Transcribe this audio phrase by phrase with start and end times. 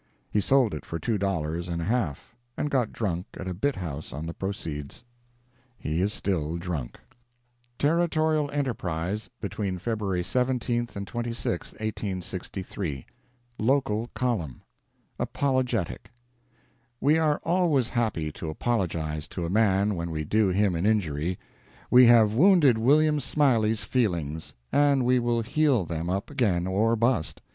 [0.31, 3.75] He sold it for two dollars and a half, and got drunk at a "bit
[3.75, 5.03] house" on the proceeds.
[5.77, 6.97] He is still drunk.
[7.77, 13.05] Territorial Enterprise, between February 17 26, 1863
[13.59, 14.61] LOCAL COLUMN
[15.19, 21.37] APOLOGETIC.—We are always happy to apologize to a man when we do him an injury.
[21.91, 27.39] We have wounded William Smiley's feelings, and we will heal them up again or bust.